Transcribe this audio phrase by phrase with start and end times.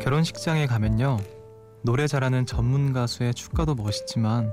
[0.00, 1.18] 결혼식장에 가면요.
[1.82, 4.52] 노래 잘하는 전문 가수의 축가도 멋있지만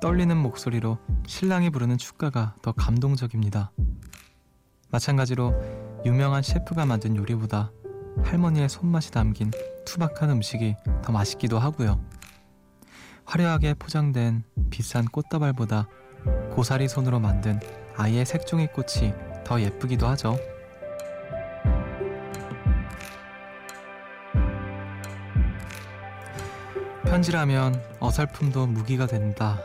[0.00, 3.70] 떨리는 목소리로 신랑이 부르는 축가가 더 감동적입니다.
[4.90, 5.54] 마찬가지로
[6.04, 7.72] 유명한 셰프가 만든 요리보다
[8.22, 9.50] 할머니의 손맛이 담긴
[9.84, 12.00] 투박한 음식이 더 맛있기도 하고요.
[13.24, 15.88] 화려하게 포장된 비싼 꽃다발보다
[16.52, 17.60] 고사리 손으로 만든
[17.96, 19.12] 아이의 색종이 꽃이
[19.44, 20.38] 더 예쁘기도 하죠.
[27.14, 29.60] 편지라면 어설픔도 무기가 된다.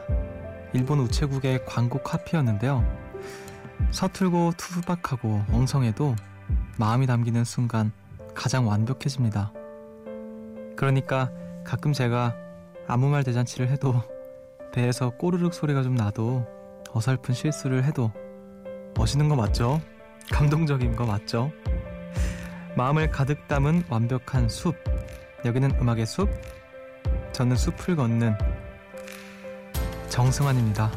[0.71, 2.85] 일본 우체국의 광고 카피였는데요.
[3.90, 6.15] 서툴고 투박하고 엉성해도
[6.77, 7.91] 마음이 담기는 순간
[8.35, 9.51] 가장 완벽해집니다.
[10.77, 11.32] 그러니까
[11.65, 12.35] 가끔 제가
[12.88, 13.95] 아무 말 대잔치를 해도
[14.71, 16.45] 배에서 꼬르륵 소리가 좀 나도
[16.91, 18.12] 어설픈 실수를 해도
[18.95, 19.82] 멋있는 거 맞죠?
[20.32, 21.51] 감동적인 거 맞죠?
[22.77, 24.76] 마음을 가득 담은 완벽한 숲.
[25.43, 26.29] 여기는 음악의 숲.
[27.40, 28.37] 저는 숲을 걷는
[30.09, 30.91] 정승환입니다.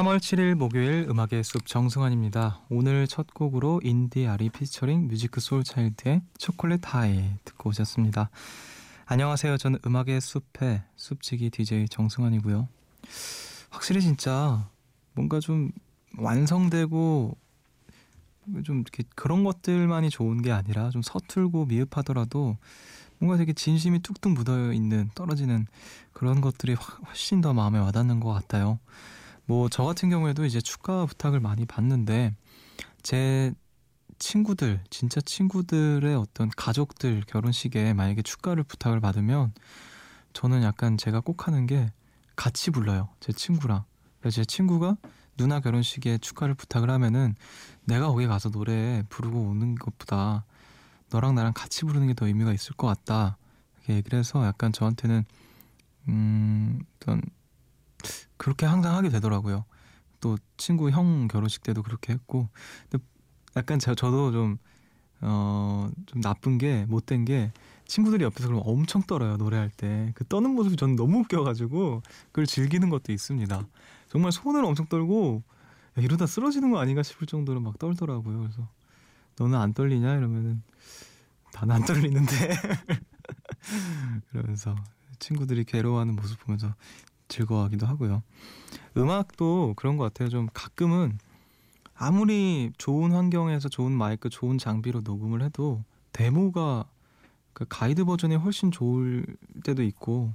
[0.00, 2.62] (3월 7일) 목요일 음악의 숲 정승환입니다.
[2.70, 8.30] 오늘 첫 곡으로 India.Arie 피처링 Musiq Soulchild의 Chocolate High 듣고 오셨습니다.
[9.04, 9.58] 안녕하세요.
[9.58, 12.66] 저는 음악의 숲의 숲지기 DJ 정승환이고요.
[13.68, 14.70] 확실히 진짜
[15.12, 15.70] 뭔가 좀
[16.16, 17.36] 완성되고
[18.64, 22.56] 좀 이렇게 그런 것들만이 좋은 게 아니라 좀 서툴고 미흡하더라도
[23.18, 25.66] 뭔가 되게 진심이 뚝뚝 묻어 있는 떨어지는
[26.14, 26.72] 그런 것들이
[27.06, 28.78] 훨씬 더 마음에 와닿는 것 같아요.
[29.46, 32.34] 뭐 저 같은 경우에도 이제 축가 부탁을 많이 받는데
[33.02, 33.52] 제
[34.18, 39.52] 친구들 진짜 친구들의 어떤 가족들 결혼식에 만약에 축가를 부탁을 받으면
[40.32, 41.90] 저는 약간 제가 꼭 하는 게
[42.36, 43.84] 같이 불러요 제 친구랑.
[44.20, 44.96] 그래서 제 친구가
[45.36, 47.34] 누나 결혼식에 축가를 부탁을 하면은
[47.84, 50.44] 내가 거기 가서 노래 부르고 오는 것보다
[51.10, 53.36] 너랑 나랑 같이 부르는 게 더 의미가 있을 것 같다.
[54.12, 55.24] 해서 약간 저한테는
[56.08, 57.20] 음 어떤
[58.36, 59.64] 그렇게 항상 하게 되더라고요
[60.20, 62.48] 또 친구 형 결혼식 때도 그렇게 했고
[62.88, 63.04] 근데
[63.56, 64.58] 약간 저, 저도 좀,
[65.20, 67.52] 어, 좀 나쁜 게, 못된 게,
[67.86, 70.12] 친구들이 옆에서 그럼 엄청 떨어요, 노래할 때.
[70.14, 73.66] 그 떠는 모습이 저는 너무 웃겨가지고, 그걸 즐기는 것도 있습니다.
[74.08, 75.42] 정말 손을 엄청 떨고,
[75.98, 78.40] 야, 이러다 쓰러지는 거 아닌가 싶을 정도로 막 떨더라고요.
[78.40, 78.68] 그래서,
[79.38, 80.16] 너는 안 떨리냐?
[80.16, 80.62] 이러면은,
[81.54, 82.30] 나는 안 떨리는데.
[84.30, 84.76] 그러면서,
[85.18, 86.74] 친구들이 괴로워하는 모습 보면서
[87.30, 88.22] 즐거워하기도 하고요.
[88.96, 90.28] 음악도 그런 것 같아요.
[90.28, 91.18] 좀 가끔은,
[91.94, 95.82] 아무리 좋은 환경에서 좋은 마이크, 좋은 장비로 녹음을 해도
[96.12, 96.84] 데모가
[97.52, 99.26] 그 가이드 버전이 훨씬 좋을
[99.64, 100.32] 때도 있고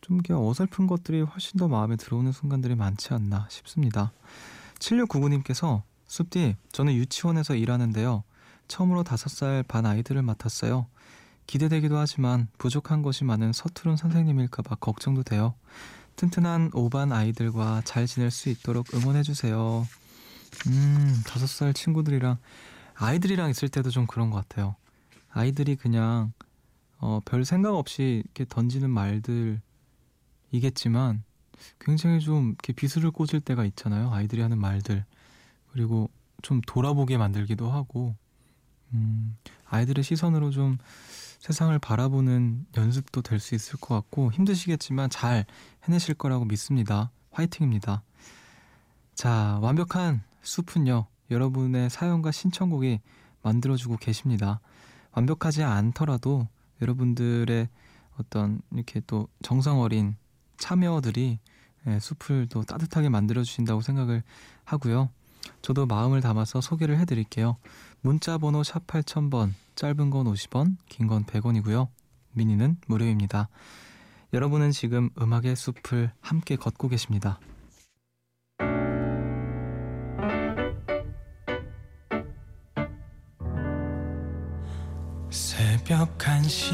[0.00, 4.12] 좀 어설픈 것들이 훨씬 더 마음에 들어오는 순간들이 많지 않나 싶습니다.
[4.78, 8.22] 7699님께서 숲디 저는 유치원에서 일하는데요.
[8.68, 10.86] 처음으로 5살 반 아이들을 맡았어요.
[11.48, 15.54] 기대되기도 하지만 부족한 것이 많은 서투른 선생님일까봐 걱정도 돼요.
[16.16, 19.88] 튼튼한 5반 아이들과 잘 지낼 수 있도록 응원해주세요.
[20.66, 22.36] 음, 다섯 살 친구들이랑
[22.94, 24.76] 아이들이랑 있을 때도 좀 그런 것 같아요.
[25.30, 26.34] 아이들이 그냥
[26.98, 29.62] 어, 별 생각 없이 이렇게 던지는 말들이겠지만
[31.80, 34.12] 굉장히 좀 이렇게 비수를 꽂을 때가 있잖아요.
[34.12, 35.06] 아이들이 하는 말들
[35.72, 36.10] 그리고
[36.42, 38.14] 좀 돌아보게 만들기도 하고
[38.92, 40.76] 음, 아이들의 시선으로 좀
[41.38, 45.46] 세상을 바라보는 연습도 될 수 있을 것 같고 힘드시겠지만 잘
[45.84, 47.10] 해내실 거라고 믿습니다.
[47.30, 48.02] 화이팅입니다.
[49.14, 53.00] 자, 완벽한 숲은요, 여러분의 사연과 신청곡이
[53.42, 54.60] 만들어주고 계십니다.
[55.12, 56.48] 완벽하지 않더라도
[56.82, 57.68] 여러분들의
[58.18, 60.16] 어떤 이렇게 또 정성 어린
[60.58, 61.38] 참여들이
[61.86, 64.22] 예, 숲을 또 따뜻하게 만들어주신다고 생각을
[64.64, 65.10] 하고요.
[65.62, 67.56] 저도 마음을 담아서 소개를 해드릴게요.
[68.00, 71.86] 문자 번호 샵 8000번, 짧은 건 50원, 긴 건 100원이고요.
[72.32, 73.48] 미니는 무료입니다.
[74.32, 77.38] 여러분은 지금 음악의 숲을 함께 걷고 계십니다.
[85.30, 86.72] 새벽 1시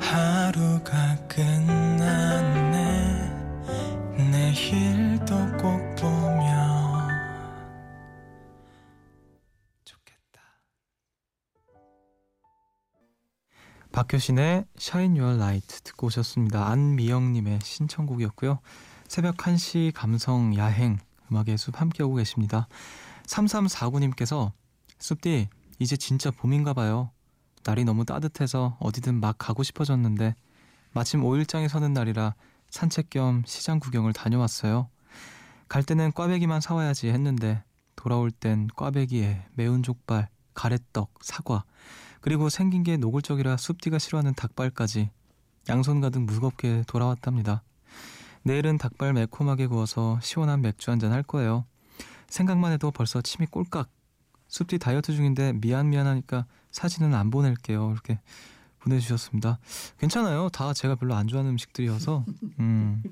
[0.00, 2.70] 하루가 끝났네
[4.30, 5.79] 내일도 꼭
[14.00, 16.68] 박효신의 Shine Your Light 듣고 오셨습니다.
[16.68, 18.60] 안미영님의 신청곡이었고요.
[19.06, 20.98] 새벽 1시 감성 야행
[21.30, 22.66] 음악의 숲 함께하고 계십니다.
[23.26, 24.52] 3349님께서
[25.00, 27.10] 숲디 이제 진짜 봄인가 봐요.
[27.62, 30.34] 날이 너무 따뜻해서 어디든 막 가고 싶어졌는데
[30.92, 32.34] 마침 5일장에 서는 날이라
[32.70, 34.88] 산책 겸 시장 구경을 다녀왔어요.
[35.68, 37.62] 갈 때는 꽈배기만 사와야지 했는데
[37.96, 41.64] 돌아올 땐 꽈배기에 매운 족발, 가래떡, 사과
[42.20, 45.10] 그리고 생긴 게 노골적이라 숲디가 싫어하는 닭발까지
[45.68, 47.62] 양손 가득 무겁게 돌아왔답니다.
[48.42, 51.66] 내일은 닭발 매콤하게 구워서 시원한 맥주 한잔 할 거예요.
[52.28, 53.88] 생각만 해도 벌써 침이 꼴깍.
[54.48, 57.92] 숲디 다이어트 중인데 미안 미안하니까 사진은 안 보낼게요.
[57.92, 58.18] 이렇게
[58.80, 59.58] 보내주셨습니다.
[59.98, 60.48] 괜찮아요.
[60.48, 62.24] 다 제가 별로 안 좋아하는 음식들이어서
[62.58, 63.02] 음,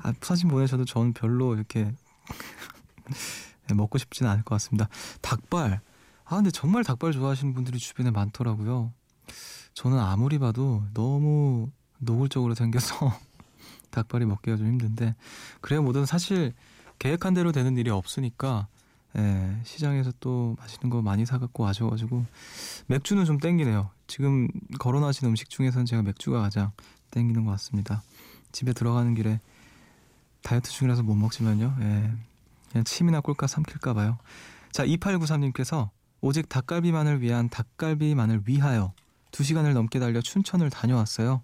[0.00, 1.92] 아, 사진 보내셔도 저는 별로 이렇게
[3.74, 4.88] 먹고 싶지는 않을 것 같습니다.
[5.22, 5.80] 닭발.
[6.24, 8.92] 아 근데 정말 닭발 좋아하시는 분들이 주변에 많더라고요.
[9.74, 13.12] 저는 아무리 봐도 너무 노골적으로 생겨서
[13.90, 15.14] 닭발이 먹기가 좀 힘든데
[15.60, 16.52] 그래야 뭐든 사실
[16.98, 18.68] 계획한 대로 되는 일이 없으니까
[19.16, 22.24] 예, 시장에서 또 맛있는 거 많이 사갖고 와셔가지고
[22.86, 23.90] 맥주는 좀 땡기네요.
[24.06, 24.48] 지금
[24.78, 26.72] 거론하신 음식 중에서는 제가 맥주가 가장
[27.10, 28.02] 땡기는 것 같습니다.
[28.50, 29.40] 집에 들어가는 길에
[30.42, 31.76] 다이어트 중이라서 못 먹지만요.
[31.80, 32.12] 예,
[32.70, 34.18] 그냥 침이나 꼴까 삼킬까 봐요.
[34.72, 35.90] 자, 2893님께서
[36.24, 38.94] 오직 닭갈비만을 위한 닭갈비만을 위하여
[39.30, 41.42] 2시간을 넘게 달려 춘천을 다녀왔어요.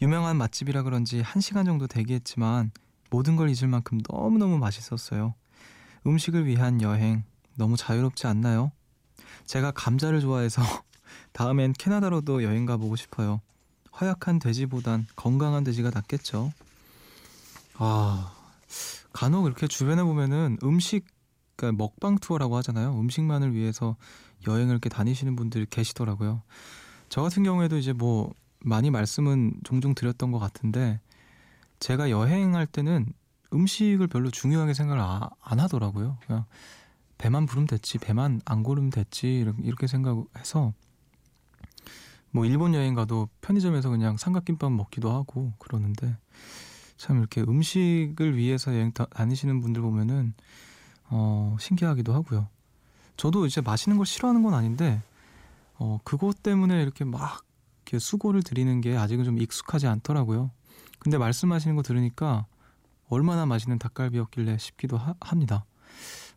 [0.00, 2.70] 유명한 맛집이라 그런지 1시간 정도 대기했지만
[3.10, 5.34] 모든 걸 잊을 만큼 너무너무 맛있었어요.
[6.06, 7.22] 음식을 위한 여행
[7.54, 8.72] 너무 자유롭지 않나요?
[9.44, 10.62] 제가 감자를 좋아해서
[11.32, 13.42] 다음엔 캐나다로도 여행 가보고 싶어요.
[14.00, 16.54] 허약한 돼지보단 건강한 돼지가 낫겠죠.
[17.74, 18.34] 아,
[19.12, 21.04] 간혹 이렇게 주변에 보면은 음식,
[21.58, 22.98] 그러니까 먹방 투어라고 하잖아요.
[22.98, 23.96] 음식만을 위해서
[24.46, 26.42] 여행을 이렇게 다니시는 분들이 계시더라고요.
[27.08, 31.00] 저 같은 경우에도 이제 뭐 많이 말씀은 종종 드렸던 것 같은데
[31.80, 33.12] 제가 여행할 때는
[33.52, 36.18] 음식을 별로 중요하게 생각을 아, 안 하더라고요.
[36.26, 36.44] 그냥
[37.18, 40.72] 배만 부르면 됐지, 배만 안 고르면 됐지 이렇게 생각해서
[42.30, 46.16] 뭐 일본 여행 가도 편의점에서 그냥 삼각김밥 먹기도 하고 그러는데
[46.96, 50.34] 참 이렇게 음식을 위해서 여행 다니시는 분들 보면은
[51.10, 52.48] 어 신기하기도 하고요.
[53.16, 55.02] 저도 이제 맛있는 걸 싫어하는 건 아닌데
[55.78, 57.44] 어 그것 때문에 이렇게 막
[57.84, 60.50] 이렇게 수고를 드리는 게 아직은 좀 익숙하지 않더라고요.
[60.98, 62.46] 근데 말씀하시는 거 들으니까
[63.08, 65.64] 얼마나 맛있는 닭갈비였길래 싶기도 하, 합니다.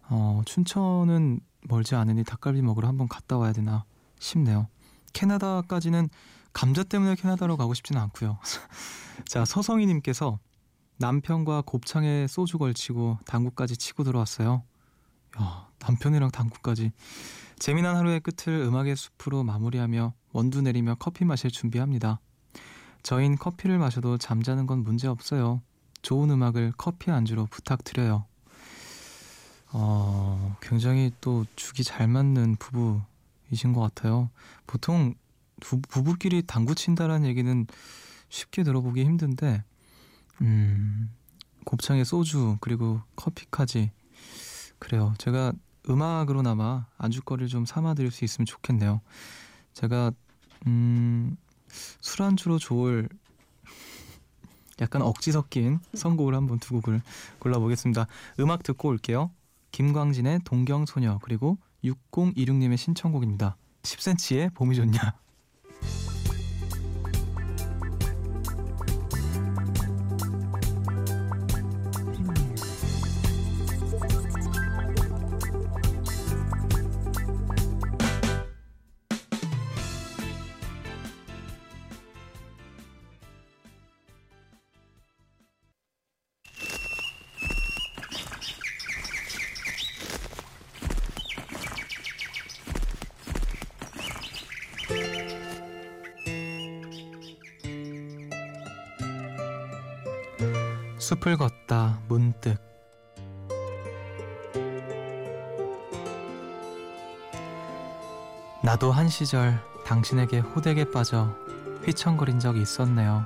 [0.09, 3.83] 어, 춘천은 멀지 않으니 닭갈비 먹으러 한번 갔다 와야 되나
[4.19, 4.67] 싶네요.
[5.13, 6.09] 캐나다까지는
[6.53, 8.37] 감자 때문에 캐나다로 가고 싶지는 않고요.
[9.25, 10.39] 자, 서성희님께서
[11.01, 14.63] 남편과 곱창에 소주 걸치고 당구까지 치고 들어왔어요.
[15.39, 16.91] 야, 남편이랑 당구까지.
[17.57, 22.19] 재미난 하루의 끝을 음악의 숲으로 마무리하며 원두 내리며 커피 마실 준비합니다.
[23.01, 25.61] 저흰 커피를 마셔도 잠자는 건 문제 없어요.
[26.03, 28.25] 좋은 음악을 커피 안주로 부탁드려요.
[29.73, 34.29] 어, 굉장히 또 죽이 잘 맞는 부부이신 것 같아요.
[34.67, 35.15] 보통
[35.61, 37.65] 부, 부부끼리 당구 친다라는 얘기는
[38.29, 39.63] 쉽게 들어보기 힘든데,
[40.41, 41.09] 음,
[41.65, 43.91] 곱창에 소주, 그리고 커피까지.
[44.79, 45.13] 그래요.
[45.17, 45.53] 제가
[45.89, 49.01] 음악으로나마 안주거리를 좀 삼아드릴 수 있으면 좋겠네요.
[49.73, 50.11] 제가
[50.67, 51.37] 음,
[52.01, 53.09] 술안주로 좋을
[54.79, 57.01] 약간 억지 섞인 선곡을 한번 두 곡을
[57.39, 58.07] 골라보겠습니다.
[58.39, 59.31] 음악 듣고 올게요.
[59.71, 63.57] 김광진의 동경소녀 그리고 6026님의 신청곡입니다.
[63.83, 64.99] 10cm의 봄이 좋냐
[101.11, 102.55] 숲을 걷다 문득
[108.63, 111.35] 나도 한 시절 당신에게 호되게 빠져
[111.83, 113.25] 휘청거린 적이 있었네요.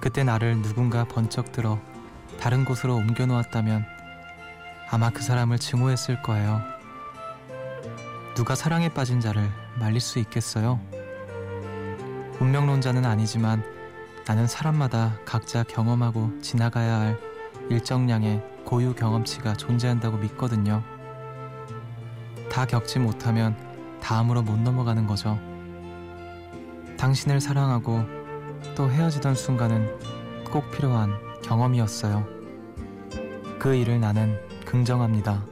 [0.00, 1.80] 그때 나를 누군가 번쩍 들어
[2.38, 3.84] 다른 곳으로 옮겨 놓았다면
[4.90, 6.62] 아마 그 사람을 증오했을 거예요.
[8.36, 10.78] 누가 사랑에 빠진 자를 말릴 수 있겠어요?
[12.38, 13.77] 운명론자는 아니지만
[14.28, 17.18] 나는 사람마다 각자 경험하고 지나가야 할
[17.70, 20.82] 일정량의 고유 경험치가 존재한다고 믿거든요.
[22.52, 23.56] 다 겪지 못하면
[24.02, 25.38] 다음으로 못 넘어가는 거죠.
[26.98, 28.04] 당신을 사랑하고
[28.76, 32.26] 또 헤어지던 순간은 꼭 필요한 경험이었어요.
[33.58, 35.42] 그 일을 나는 긍정합니다.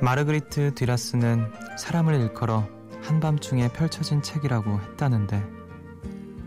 [0.00, 2.68] 마르그리트 듀라스는 사람을 일컬어
[3.02, 5.55] 한밤중에 펼쳐진 책이라고 했다는데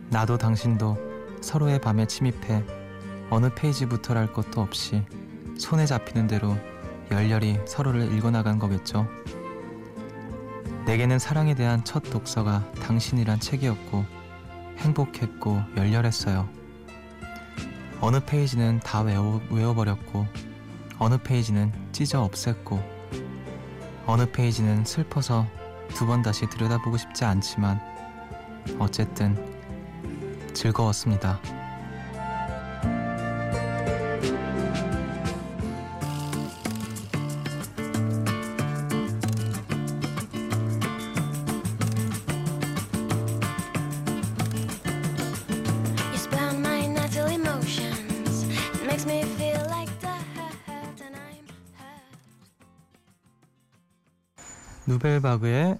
[0.09, 0.97] 나도 당신도
[1.41, 2.63] 서로의 밤에 침입해
[3.29, 5.03] 어느 페이지부터랄 것도 없이
[5.57, 6.57] 손에 잡히는 대로
[7.11, 9.07] 열렬히 서로를 읽어나간 거겠죠.
[10.85, 14.05] 내게는 사랑에 대한 첫 독서가 당신이란 책이었고
[14.77, 16.49] 행복했고 열렬했어요.
[18.01, 20.25] 어느 페이지는 다 외워, 외워버렸고
[20.97, 22.81] 어느 페이지는 찢어 없앴고
[24.05, 25.45] 어느 페이지는 슬퍼서
[25.89, 27.79] 두 번 다시 들여다보고 싶지 않지만
[28.79, 29.58] 어쨌든
[30.53, 31.39] 즐거웠습니다.
[46.11, 48.43] You spell my natural emotions.
[48.81, 50.15] It makes me feel like the
[50.65, 52.03] hurt, and I'm hurt.
[54.87, 55.79] 누벨바그의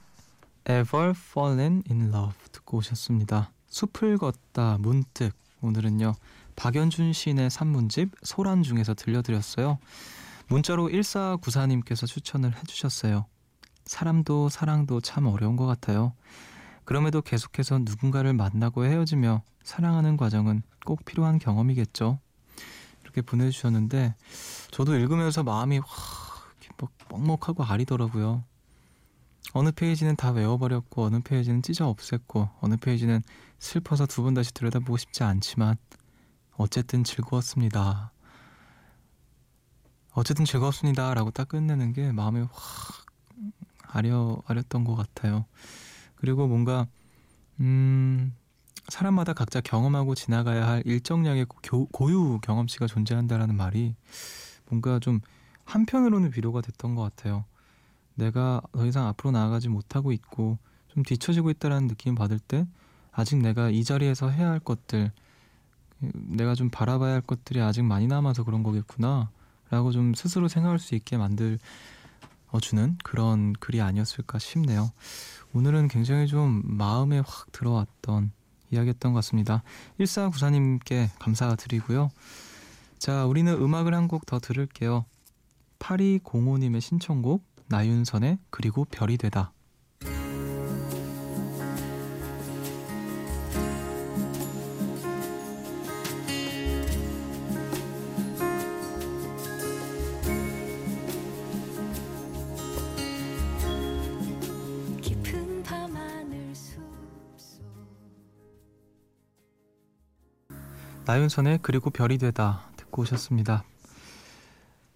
[0.66, 3.52] Ever Fallen in Love 듣고 오셨습니다.
[3.70, 6.16] 숲을 걷다 문득 오늘은요
[6.56, 9.80] 박연준 시인의 산문집 소란 중에서 들려드렸어요.
[10.48, 13.26] 문자로 1494님께서 추천을 해주셨어요.
[13.86, 16.14] 사람도 사랑도 참 어려운 것 같아요.
[16.84, 22.20] 그럼에도 계속해서 누군가를 만나고 헤어지며 사랑하는 과정은 꼭 필요한 경험이겠죠.
[23.04, 24.16] 이렇게 보내주셨는데
[24.72, 25.88] 저도 읽으면서 마음이 확
[27.10, 28.44] 먹먹하고 아리더라고요.
[29.54, 33.22] 어느 페이지는 다 외워버렸고 어느 페이지는 찢어 없앴고 어느 페이지는
[33.60, 35.76] 슬퍼서 두 번 다시 들여다보고 싶지 않지만
[36.54, 38.12] 어쨌든 즐거웠습니다.
[40.14, 41.14] 어쨌든 즐거웠습니다.
[41.14, 43.06] 라고 딱 끝내는 게 마음이 확
[43.88, 45.46] 아려, 아렸던 것 같아요.
[46.16, 46.88] 그리고 뭔가,
[47.60, 48.36] 음,
[48.90, 53.96] 사람마다 각자 경험하고 지나가야 할 일정량의 고, 고유 경험치가 존재한다라는 말이
[54.68, 55.22] 뭔가 좀
[55.66, 57.46] 한편으로는 위로가 됐던 것 같아요.
[58.20, 60.58] 내가 더 이상 앞으로 나아가지 못하고 있고
[60.90, 62.68] 좀 뒤처지고 있다라는 느낌을 받을 때
[63.12, 65.12] 아직 내가 이 자리에서 해야 할 것들
[66.00, 69.30] 내가 좀 바라봐야 할 것들이 아직 많이 남아서 그런 거겠구나
[69.70, 71.60] 라고 좀 스스로 생각할 수 있게 만들
[72.52, 74.92] 어주는 그런 글이 아니었을까 싶네요.
[75.54, 78.32] 오늘은 굉장히 좀 마음에 확 들어왔던
[78.72, 79.64] 이야기였던 것 같습니다.
[80.00, 82.12] 1494님께 감사드리고요.
[82.98, 85.06] 자, 우리는 음악을 한 곡 더 들을게요.
[85.80, 89.54] 8205님의 신청곡 나윤선의 그리고 별이 되다.
[111.06, 113.64] 나윤선의 그리고 별이 되다 듣고 오셨습니다.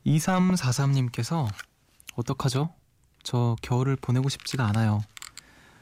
[0.06, 1.48] 2343님께서
[2.16, 2.74] 어떡하죠?
[3.24, 5.02] 저 겨울을 보내고 싶지가 않아요.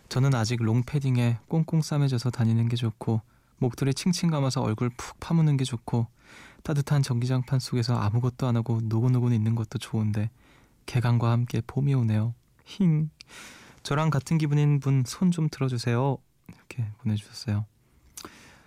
[0.10, 3.22] 저는 아직 롱패딩에 꽁꽁 싸매져서 다니는 게 좋고
[3.58, 6.08] 목도리 칭칭 감아서 얼굴 푹 파무는 게 좋고
[6.64, 10.30] 따뜻한 전기장판 속에서 아무것도 안 하고 노곤노곤 있는 것도 좋은데
[10.86, 12.34] 개강과 함께 봄이 오네요.
[12.66, 13.10] 힝.
[13.84, 16.18] 저랑 같은 기분인 분 손 좀 들어주세요.
[16.50, 17.66] 이렇게 보내주셨어요.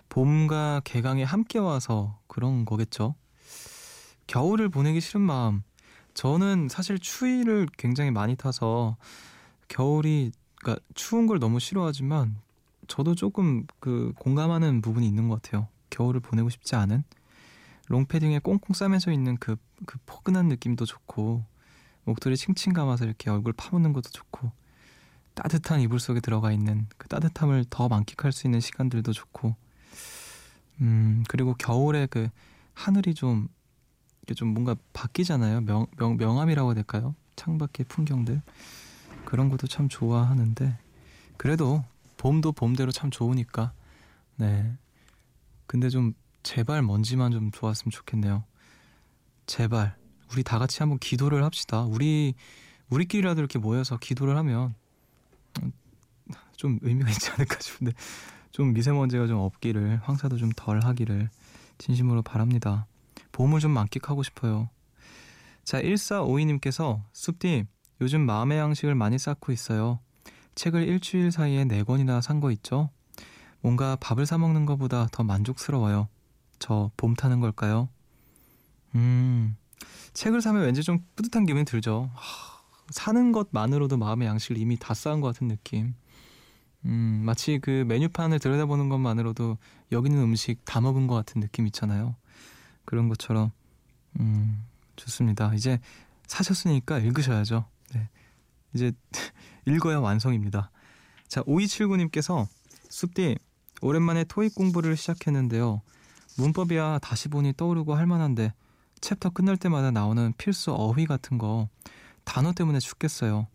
[0.09, 3.15] 봄과 개강이 함께 와서 그런 거겠죠.
[4.27, 5.63] 겨울을 보내기 싫은 마음.
[6.15, 8.97] 저는 사실 추위를 굉장히 많이 타서
[9.67, 12.37] 겨울이 그러니까 추운 걸 너무 싫어하지만
[12.87, 15.67] 저도 조금 그 공감하는 부분이 있는 것 같아요.
[15.89, 17.03] 겨울을 보내고 싶지 않은
[17.87, 21.43] 롱패딩에 꽁꽁 싸매져 있는 그, 그 포근한 느낌도 좋고
[22.05, 24.51] 목도리 칭칭 감아서 이렇게 얼굴 파묻는 것도 좋고
[25.33, 29.55] 따뜻한 이불 속에 들어가 있는 그 따뜻함을 더 만끽할 수 있는 시간들도 좋고
[30.81, 32.29] 음 그리고 겨울에 그
[32.73, 33.49] 하늘이 좀
[34.25, 35.61] 이게 좀 뭔가 바뀌잖아요.
[35.61, 37.13] 명, 명, 명암이라고 해야 될까요?
[37.35, 38.41] 창밖의 풍경들.
[39.23, 40.77] 그런 것도 참 좋아하는데,
[41.37, 41.83] 그래도
[42.17, 43.71] 봄도 봄대로 참 좋으니까,
[44.37, 44.75] 네.
[45.67, 48.43] 근데 좀 제발 먼지만 좀 좋았으면 좋겠네요.
[49.45, 49.95] 제발.
[50.31, 51.83] 우리 다 같이 한번 기도를 합시다.
[51.83, 52.33] 우리,
[52.89, 54.73] 우리끼리라도 이렇게 모여서 기도를 하면
[55.61, 55.71] 음,
[56.55, 57.93] 좀 의미가 있지 않을까 싶은데,
[58.51, 61.29] 좀 미세먼지가 좀 없기를, 황사도 좀 덜 하기를
[61.77, 62.87] 진심으로 바랍니다.
[63.35, 64.69] 봄을 좀 만끽하고 싶어요.
[65.65, 67.65] 자, 1452님께서 숲디
[68.01, 69.99] 요즘 마음의 양식을 많이 쌓고 있어요.
[70.55, 72.89] 책을 일주일 사이에 네 권이나 산 거 있죠?
[73.61, 76.07] 뭔가 밥을 사 먹는 것보다 더 만족스러워요.
[76.59, 77.89] 저 봄 타는 걸까요?
[78.95, 79.57] 음,
[80.13, 82.09] 책을 사면 왠지 좀 뿌듯한 기분이 들죠.
[82.13, 85.93] 하, 사는 것만으로도 마음의 양식을 이미 다 쌓은 것 같은 느낌.
[86.85, 89.57] 음, 마치 그 메뉴판을 들여다보는 것만으로도
[89.91, 92.15] 여기 있는 음식 다 먹은 것 같은 느낌 있잖아요.
[92.85, 93.51] 그런 것처럼
[94.19, 94.63] 음,
[94.95, 95.53] 좋습니다.
[95.53, 95.79] 이제
[96.27, 97.65] 사셨으니까 읽으셔야죠.
[97.93, 98.09] 네.
[98.73, 98.91] 이제
[99.65, 100.71] 읽어야 완성입니다.
[101.27, 102.47] 자, 5279님께서
[102.89, 103.37] 숲디
[103.81, 105.81] 오랜만에 토익 공부를 시작했는데요.
[106.37, 108.53] 문법이야 다시 보니 떠오르고 할 만한데
[109.01, 111.69] 챕터 끝날 때마다 나오는 필수 어휘 같은 거
[112.23, 113.47] 단어 때문에 죽겠어요.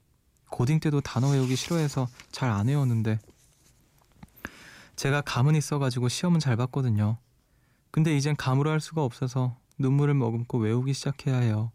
[0.50, 3.18] 고딩 때도 단어 외우기 싫어해서 잘 안 외웠는데
[4.96, 7.18] 제가 감은 있어가지고 시험은 잘 봤거든요.
[7.90, 11.72] 근데 이젠 감으로 할 수가 없어서 눈물을 머금고 외우기 시작해야 해요.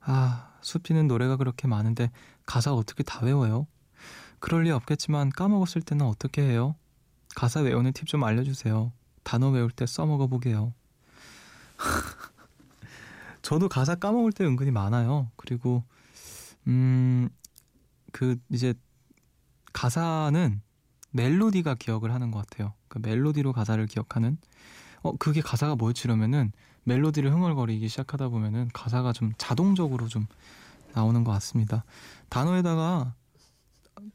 [0.00, 2.10] 아, 숲이는 노래가 그렇게 많은데
[2.46, 3.66] 가사 어떻게 다 외워요?
[4.38, 6.76] 그럴 리 없겠지만 까먹었을 때는 어떻게 해요?
[7.34, 8.92] 가사 외우는 팁 좀 알려주세요.
[9.22, 10.74] 단어 외울 때 써먹어 보게요.
[13.42, 15.30] 저도 가사 까먹을 때 은근히 많아요.
[15.36, 15.82] 그리고
[16.66, 17.28] 음,
[18.12, 18.74] 그 이제
[19.72, 20.62] 가사는
[21.10, 22.74] 멜로디가 기억을 하는 것 같아요.
[22.88, 24.38] 그 멜로디로 가사를 기억하는.
[25.04, 26.50] 어, 그게 가사가 뭐였지 이러면은
[26.84, 30.26] 멜로디를 흥얼거리기 시작하다 보면은 가사가 좀 자동적으로 좀
[30.94, 31.84] 나오는 것 같습니다.
[32.30, 33.14] 단어에다가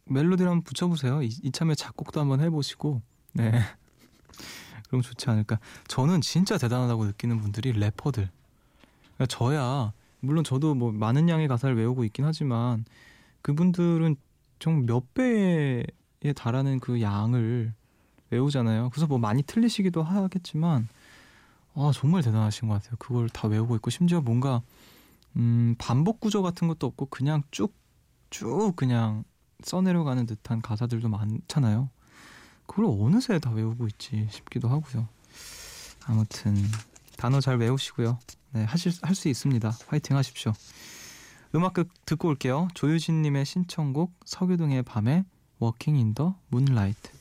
[0.06, 1.24] 멜로디를 한번 붙여보세요.
[1.24, 3.02] 이, 이참에 작곡도 한번 해보시고,
[3.34, 3.52] 네.
[4.90, 5.60] 그럼 좋지 않을까.
[5.88, 8.30] 저는 진짜 대단하다고 느끼는 분들이 래퍼들.
[9.16, 12.84] 그러니까 저야, 물론 저도 뭐 많은 양의 가사를 외우고 있긴 하지만,
[13.42, 14.16] 그분들은
[14.60, 15.84] 좀 몇 배에
[16.36, 17.74] 달하는 그 양을
[18.32, 18.90] 외우잖아요.
[18.90, 20.88] 그래서 뭐 많이 틀리시기도 하겠지만,
[21.76, 22.96] 아, 정말 대단하신 것 같아요.
[23.00, 24.62] 그걸 다 외우고 있고, 심지어 뭔가,
[25.36, 27.74] 음, 반복 구조 같은 것도 없고, 그냥 쭉,
[28.30, 29.24] 쭉 그냥
[29.64, 31.90] 써내려가는 듯한 가사들도 많잖아요.
[32.66, 35.08] 그걸 어느새 다 외우고 있지 싶기도 하고요.
[36.06, 36.56] 아무튼,
[37.18, 38.20] 단어 잘 외우시고요.
[38.54, 39.72] 네, 하실, 할 수 있습니다.
[39.88, 40.54] 화이팅 하십시오.
[41.56, 42.68] 음악 극 듣고 올게요.
[42.76, 45.26] 조유진님의 신청곡 서교동의 밤에
[45.60, 47.19] Walking in the Moonlight.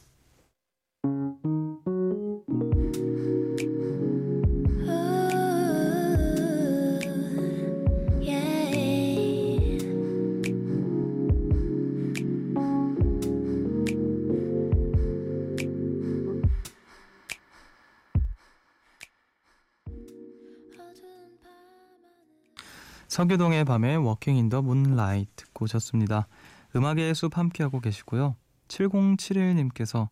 [23.18, 26.28] 서교동의 밤에 Walking in the Moonlight 듣고 오셨습니다.
[26.76, 28.36] 음악의 숲 함께하고 계시고요.
[28.68, 30.08] 7071님께서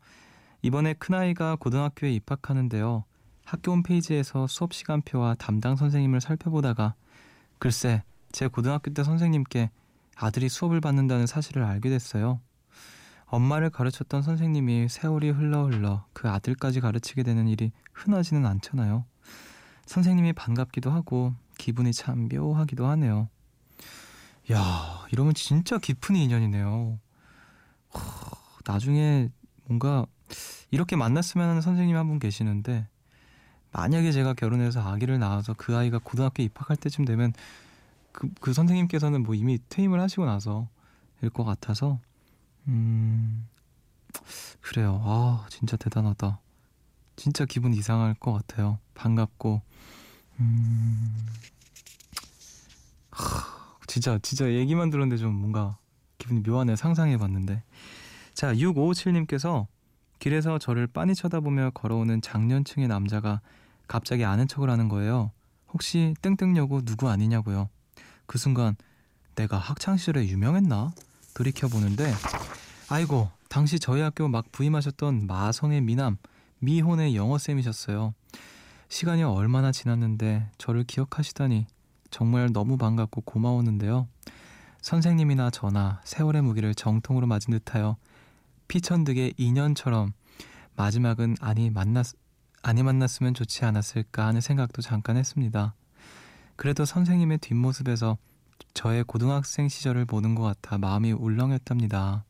[0.67, 3.05] 이번에 큰아이가 고등학교에 입학하는데요.
[3.45, 6.97] 학교 홈페이지에서 수업 시간표와 담당 선생님을 살펴보다가
[7.61, 8.03] 글쎄
[8.33, 9.71] 제 고등학교 때 선생님께
[10.17, 12.41] 아들이 수업을 받는다는 사실을 알게 됐어요.
[13.27, 19.05] 엄마를 가르쳤던 선생님이 세월이 흘러 흘러 그 아들까지 가르치게 되는 일이 흔하지는 않잖아요.
[19.85, 23.29] 선생님이 반갑기도 하고 기분이 참 묘하기도 하네요.
[24.51, 26.99] 야, 이러면 진짜 깊은 인연이네요.
[27.91, 28.01] 하,
[28.65, 29.31] 나중에
[29.67, 30.07] 뭔가
[30.71, 32.87] 이렇게 만났으면 하는 선생님 한분 계시는데
[33.73, 37.33] 만약에 제가 결혼해서 아기를 낳아서 그 아이가 고등학교 입학할 때쯤 되면
[38.13, 40.69] 그, 그 선생님께서는 뭐 이미 퇴임을 하시고 나서
[41.23, 41.99] 일 것 같아서
[42.69, 43.47] 음
[44.61, 45.01] 그래요.
[45.05, 46.41] 아 진짜 대단하다.
[47.17, 48.79] 진짜 기분 이상할 것 같아요.
[48.95, 49.63] 반갑고
[50.41, 51.27] 음
[53.11, 55.79] 하, 진짜 진짜 얘기만 들었는데 좀 뭔가
[56.19, 57.63] 기분이 묘하네 상상해 봤는데
[58.35, 59.67] 자 6557님께서
[60.19, 63.41] 길에서 저를 빤히 쳐다보며 걸어오는 장년층의 남자가
[63.87, 65.31] 갑자기 아는 척을 하는 거예요.
[65.73, 67.69] 혹시 땡땡여고 누구 아니냐고요.
[68.27, 68.77] 그 순간
[69.35, 70.93] 내가 학창 시절에 유명했나
[71.35, 72.13] 돌이켜 보는데
[72.89, 76.17] 아이고 당시 저희 학교 막 부임하셨던 마성의 미남
[76.59, 78.15] 미혼의 영어 쌤이셨어요.
[78.89, 81.67] 시간이 얼마나 지났는데 저를 기억하시다니
[82.11, 84.09] 정말 너무 반갑고 고마웠는데요.
[84.81, 87.97] 선생님이나 저나 세월의 무기를 정통으로 맞은 듯하여
[88.69, 90.13] 피천득의 인연처럼
[90.77, 92.07] 마지막은 아니 만났
[92.63, 95.75] 아니 만났으면 좋지 않았을까 하는 생각도 잠깐 했습니다.
[96.57, 98.19] 그래도 선생님의 뒷모습에서
[98.75, 102.25] 저의 고등학생 시절을 보는 것 같아 마음이 울렁했답니다.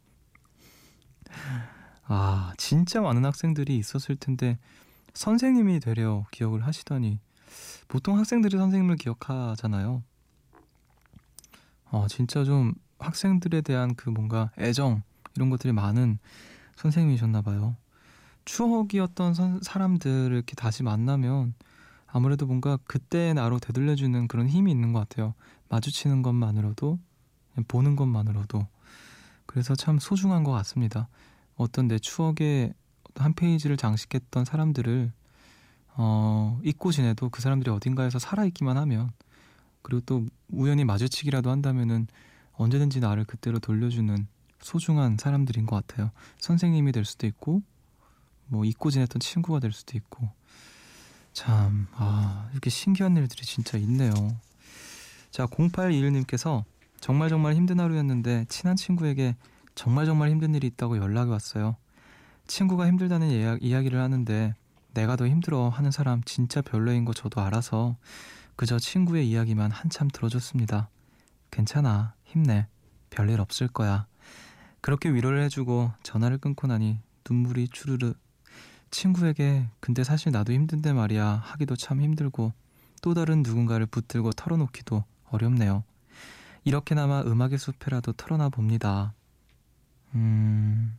[2.08, 4.58] 아, 진짜 많은 학생들이 있었을 텐데
[5.14, 7.18] 선생님이 되려 기억을 하시다니
[7.88, 10.02] 보통 학생들이 선생님을 기억하잖아요.
[11.90, 15.02] 아, 진짜 좀 학생들에 대한 그 뭔가 애정
[15.36, 16.18] 이런 것들이 많은
[16.76, 17.76] 선생님이셨나 봐요.
[18.44, 21.54] 추억이었던 선, 사람들을 이렇게 다시 만나면
[22.06, 25.34] 아무래도 뭔가 그때의 나로 되돌려주는 그런 힘이 있는 것 같아요.
[25.68, 26.98] 마주치는 것만으로도,
[27.68, 28.66] 보는 것만으로도.
[29.46, 31.08] 그래서 참 소중한 것 같습니다.
[31.56, 32.74] 어떤 내 추억의
[33.16, 35.12] 한 페이지를 장식했던 사람들을
[35.98, 39.12] 어, 잊고 지내도 그 사람들이 어딘가에서 살아있기만 하면
[39.82, 42.06] 그리고 또 우연히 마주치기라도 한다면은
[42.52, 44.26] 언제든지 나를 그때로 돌려주는
[44.60, 46.10] 소중한 사람들인 것 같아요.
[46.38, 47.62] 선생님이 될 수도 있고,
[48.46, 50.30] 뭐 잊고 지냈던 친구가 될 수도 있고.
[51.32, 54.12] 참, 아, 이렇게 신기한 일들이 진짜 있네요.
[55.30, 56.64] 자, 0821님께서
[57.00, 59.36] 정말 정말 힘든 하루였는데 친한 친구에게
[59.74, 61.76] 정말 정말 힘든 일이 있다고 연락이 왔어요.
[62.46, 64.54] 친구가 힘들다는 이야, 이야기를 하는데
[64.94, 67.96] 내가 더 힘들어 하는 사람 진짜 별로인 거 저도 알아서
[68.56, 70.88] 그저 친구의 이야기만 한참 들어줬습니다.
[71.50, 72.14] 괜찮아.
[72.24, 72.66] 힘내.
[73.10, 74.06] 별일 없을 거야.
[74.86, 78.14] 그렇게 위로를 해주고 전화를 끊고 나니 눈물이 주르르.
[78.92, 82.52] 친구에게 근데 사실 나도 힘든데 말이야 하기도 참 힘들고
[83.02, 85.82] 또 다른 누군가를 붙들고 털어놓기도 어렵네요.
[86.62, 89.12] 이렇게나마 음악의 숲에라도 털어놔 봅니다.
[90.14, 90.96] 음,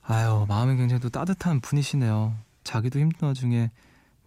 [0.00, 2.34] 아유 마음이 굉장히 또 따뜻한 분이시네요.
[2.64, 3.70] 자기도 힘든 와중에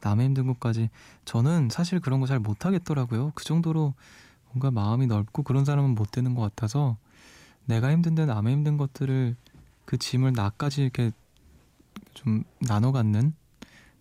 [0.02, 0.92] 남의 힘든 것까지
[1.26, 3.32] 저는 사실 그런 거 잘 못하겠더라고요.
[3.34, 3.96] 그 정도로
[4.52, 6.96] 뭔가 마음이 넓고 그런 사람은 못 되는 것 같아서
[7.66, 9.36] 내가 힘든데 남의 힘든 것들을
[9.86, 11.12] 그 짐을 나까지 이렇게
[12.14, 13.34] 좀 나눠 갖는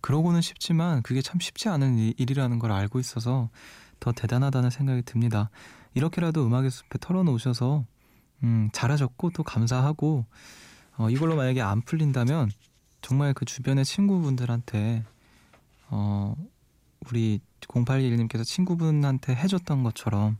[0.00, 3.48] 그러고는 쉽지만 그게 참 쉽지 않은 일- 일이라는 걸 알고 있어서
[4.00, 5.50] 더 대단하다는 생각이 듭니다.
[5.94, 7.84] 이렇게라도 음악의 숲에 털어놓으셔서
[8.42, 10.26] 음, 잘하셨고 또 감사하고
[10.96, 12.50] 어, 이걸로 만약에 안 풀린다면
[13.00, 15.04] 정말 그 주변의 친구분들한테
[15.88, 16.34] 어,
[17.08, 20.36] 우리 0821님께서 친구분한테 해줬던 것처럼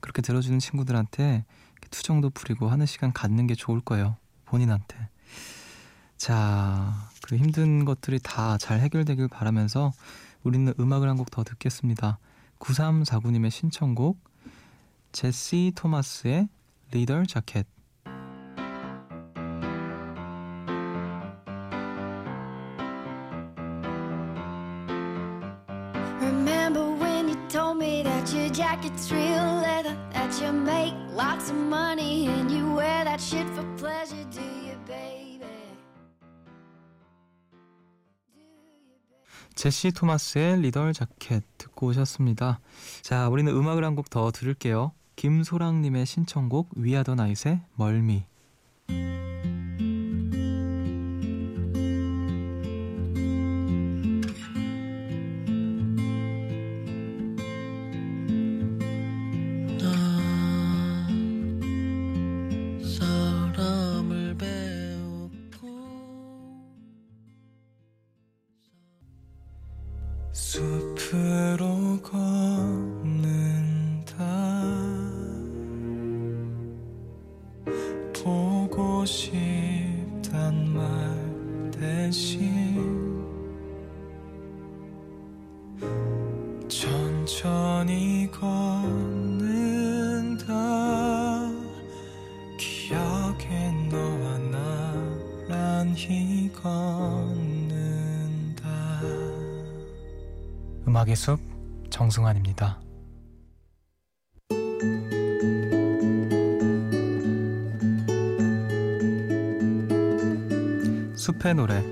[0.00, 1.44] 그렇게 들어주는 친구들한테
[1.90, 4.16] 투정도 부리고 하는 시간 갖는 게 좋을 거예요.
[4.44, 5.08] 본인한테.
[6.16, 9.92] 자, 그 힘든 것들이 다 잘 해결되길 바라면서
[10.42, 12.18] 우리는 음악을 한 곡 더 듣겠습니다.
[12.58, 14.18] 9349님의 신청곡
[15.12, 16.48] 제시 토마스의
[16.90, 17.66] 리더 자켓
[39.58, 42.60] 제시 토마스의 리더 자켓 듣고 오셨습니다.
[43.02, 44.92] 자, 우리는 음악을 한 곡 더 들을게요.
[45.16, 48.24] 김소랑님의 신청곡 위아더 나잇의 멀미
[95.98, 97.90] 나란히 걷는다
[100.86, 101.40] 음악의 숲
[101.90, 102.78] 정승환입니다.
[111.16, 111.82] 숲의 노래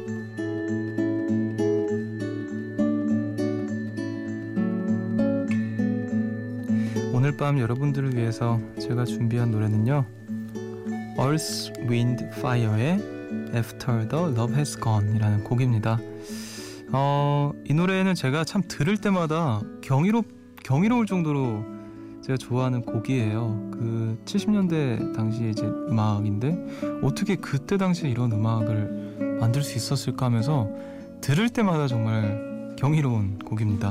[7.13, 10.07] 오늘 밤 여러분들을 위해서 제가 준비한 노래는요.
[11.19, 13.16] Earth, Wind, Fire의
[13.55, 15.99] After the Love Has Gone이라는 곡입니다.
[16.93, 20.27] 어, 이 노래는 제가 참 들을 때마다 경이롭
[20.63, 21.65] 경이로울 정도로
[22.23, 23.71] 제가 좋아하는 곡이에요.
[23.73, 30.69] 그 70년대 당시에 이제 음악인데 어떻게 그때 당시에 이런 음악을 만들 수 있었을까 하면서
[31.21, 33.91] 들을 때마다 정말 경이로운 곡입니다.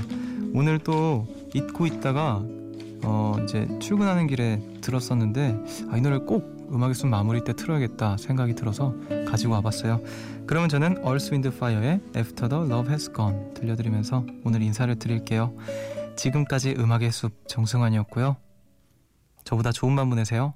[0.54, 2.44] 오늘 또 잊고 있다가
[3.04, 8.56] 어 이제 출근하는 길에 들었었는데 아, 이 노래를 꼭 음악의 숲 마무리 때 틀어야겠다 생각이
[8.56, 8.94] 들어서
[9.28, 10.02] 가지고 와봤어요.
[10.48, 15.56] 그러면 저는 Wind, Fire의 After the Love Has Gone 들려드리면서 오늘 인사를 드릴게요.
[16.16, 18.38] 지금까지 음악의 숲 정승환이었고요.
[19.44, 20.54] 저보다 좋은 밤 보내세요.